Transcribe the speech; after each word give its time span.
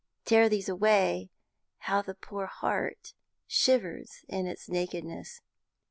Tear 0.25 0.49
these 0.49 0.67
away, 0.67 1.29
how 1.77 2.01
the 2.01 2.15
poor 2.15 2.47
heart 2.47 3.13
shivers 3.45 4.25
in 4.27 4.47
its 4.47 4.67
nakedness. 4.67 5.41